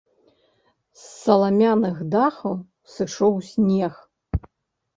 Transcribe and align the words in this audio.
З 1.01 1.03
саламяных 1.09 2.01
дахаў 2.15 2.55
сышоў 2.97 3.33
снег. 3.53 3.93